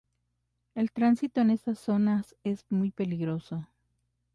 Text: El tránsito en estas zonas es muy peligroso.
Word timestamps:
El 0.73 0.91
tránsito 0.91 1.41
en 1.41 1.51
estas 1.51 1.77
zonas 1.77 2.35
es 2.43 2.65
muy 2.71 2.89
peligroso. 2.89 3.67